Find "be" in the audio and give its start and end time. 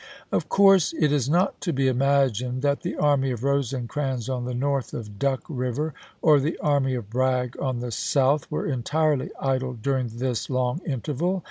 1.71-1.87